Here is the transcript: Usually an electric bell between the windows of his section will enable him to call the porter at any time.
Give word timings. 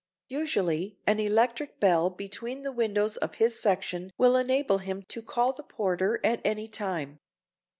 Usually 0.31 0.97
an 1.05 1.19
electric 1.19 1.79
bell 1.79 2.09
between 2.09 2.63
the 2.63 2.71
windows 2.71 3.17
of 3.17 3.35
his 3.35 3.59
section 3.61 4.09
will 4.17 4.35
enable 4.35 4.79
him 4.79 5.03
to 5.09 5.21
call 5.21 5.53
the 5.53 5.61
porter 5.61 6.19
at 6.23 6.41
any 6.43 6.67
time. 6.67 7.19